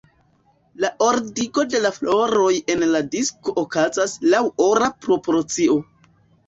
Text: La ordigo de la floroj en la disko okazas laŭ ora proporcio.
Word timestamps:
La 0.85 0.89
ordigo 1.07 1.65
de 1.75 1.83
la 1.83 1.93
floroj 1.99 2.49
en 2.77 2.89
la 2.97 3.05
disko 3.17 3.57
okazas 3.67 4.19
laŭ 4.35 4.45
ora 4.71 4.93
proporcio. 5.07 5.81